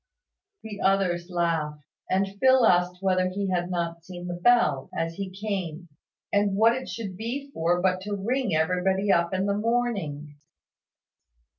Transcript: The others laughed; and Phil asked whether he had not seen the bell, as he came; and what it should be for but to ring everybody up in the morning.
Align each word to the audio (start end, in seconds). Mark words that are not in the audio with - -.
The 0.63 0.81
others 0.81 1.29
laughed; 1.29 1.83
and 2.09 2.35
Phil 2.39 2.65
asked 2.65 3.03
whether 3.03 3.29
he 3.29 3.51
had 3.51 3.69
not 3.69 4.03
seen 4.03 4.25
the 4.25 4.33
bell, 4.33 4.89
as 4.97 5.13
he 5.13 5.29
came; 5.29 5.89
and 6.33 6.55
what 6.55 6.73
it 6.73 6.89
should 6.89 7.15
be 7.15 7.51
for 7.51 7.79
but 7.79 8.01
to 8.01 8.15
ring 8.15 8.55
everybody 8.55 9.11
up 9.11 9.31
in 9.31 9.45
the 9.45 9.53
morning. 9.55 10.37